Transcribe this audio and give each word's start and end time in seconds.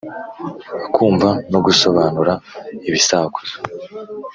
Kumva 0.93 1.29
no 1.51 1.59
gusobanura 1.65 2.33
ibisakuzo. 2.89 3.55